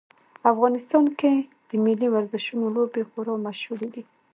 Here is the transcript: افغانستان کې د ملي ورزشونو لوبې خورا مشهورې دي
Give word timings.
افغانستان 0.51 1.05
کې 1.19 1.33
د 1.69 1.71
ملي 1.85 2.07
ورزشونو 2.11 2.65
لوبې 2.75 3.01
خورا 3.09 3.35
مشهورې 3.45 3.87
دي 3.93 4.03